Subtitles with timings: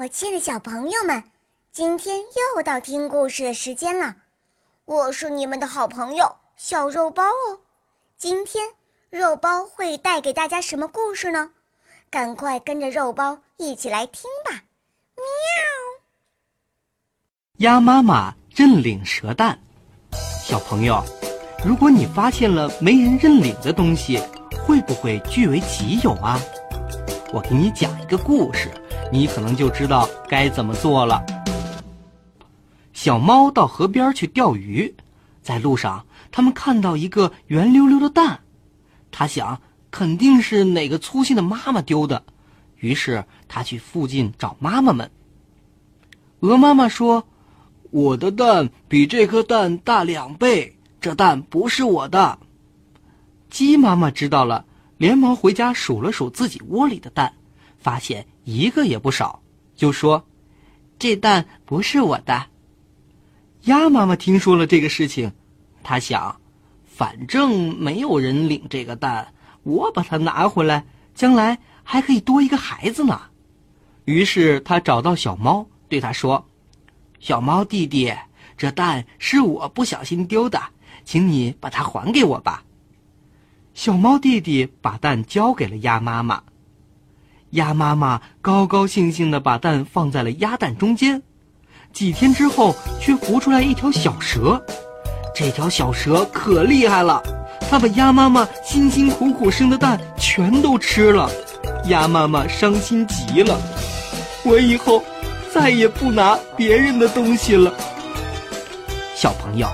[0.00, 1.24] 我亲爱的小朋友们，
[1.72, 2.20] 今天
[2.54, 4.14] 又到听故事的时间了。
[4.84, 7.58] 我是你们的好朋友小肉包哦。
[8.16, 8.64] 今天
[9.10, 11.50] 肉包会带给大家什么故事呢？
[12.10, 14.52] 赶快跟着肉包一起来听吧！
[15.16, 15.24] 喵。
[17.56, 19.58] 鸭妈妈认领蛇蛋。
[20.12, 21.02] 小朋友，
[21.64, 24.22] 如果你发现了没人认领的东西，
[24.64, 26.38] 会不会据为己有啊？
[27.32, 28.70] 我给你讲一个故事。
[29.10, 31.24] 你可能就知道该怎么做了。
[32.92, 34.94] 小猫到河边去钓鱼，
[35.42, 38.40] 在路上，他们看到一个圆溜溜的蛋，
[39.10, 42.24] 他想肯定是哪个粗心的妈妈丢的，
[42.76, 45.10] 于是他去附近找妈妈们。
[46.40, 47.26] 鹅妈妈说
[47.90, 52.38] ：“我的蛋比这颗蛋大两倍，这蛋不是我的。”
[53.48, 54.64] 鸡妈妈知道了，
[54.98, 57.32] 连忙回家数了数自己窝里的蛋。
[57.78, 59.42] 发现一个也不少，
[59.76, 60.26] 就说
[60.98, 62.46] ：“这蛋不是我的。”
[63.64, 65.32] 鸭妈妈听说了这个事情，
[65.82, 66.40] 她想，
[66.84, 73.22] 反正没有人领这个蛋，我把它拿回来，将来还可以多一个孩子呢。
[74.04, 76.46] 于是她找到小猫，对它说
[77.20, 78.14] ：“小猫弟弟，
[78.56, 80.60] 这蛋是我不小心丢的，
[81.04, 82.64] 请你把它还给我吧。”
[83.74, 86.42] 小猫弟弟把蛋交给了鸭妈妈。
[87.50, 91.22] 鸭妈妈高高兴兴地把蛋放在了鸭蛋中间，
[91.92, 94.62] 几天之后，却孵出来一条小蛇。
[95.34, 97.22] 这条小蛇可厉害了，
[97.70, 101.30] 它把鸭妈妈辛辛苦苦生的蛋全都吃了。
[101.86, 103.58] 鸭妈妈伤心极了，
[104.44, 105.02] 我以后
[105.52, 107.72] 再也不拿别人的东西了。
[109.14, 109.66] 小朋友，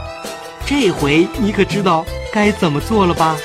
[0.65, 3.37] 这回你可知道该怎么做了吧？